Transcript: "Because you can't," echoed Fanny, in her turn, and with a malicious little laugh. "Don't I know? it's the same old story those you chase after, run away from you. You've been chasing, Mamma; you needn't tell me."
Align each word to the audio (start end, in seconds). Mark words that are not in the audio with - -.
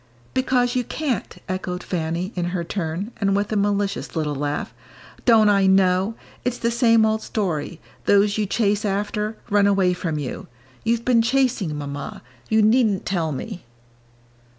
"Because 0.33 0.75
you 0.75 0.83
can't," 0.83 1.37
echoed 1.47 1.83
Fanny, 1.83 2.33
in 2.35 2.45
her 2.45 2.63
turn, 2.63 3.11
and 3.17 3.35
with 3.35 3.51
a 3.51 3.55
malicious 3.55 4.15
little 4.15 4.33
laugh. 4.33 4.73
"Don't 5.25 5.47
I 5.47 5.67
know? 5.67 6.15
it's 6.43 6.57
the 6.57 6.71
same 6.71 7.05
old 7.05 7.21
story 7.21 7.79
those 8.07 8.35
you 8.35 8.47
chase 8.47 8.83
after, 8.83 9.37
run 9.51 9.67
away 9.67 9.93
from 9.93 10.17
you. 10.17 10.47
You've 10.83 11.05
been 11.05 11.21
chasing, 11.21 11.77
Mamma; 11.77 12.23
you 12.49 12.63
needn't 12.63 13.05
tell 13.05 13.31
me." 13.31 13.63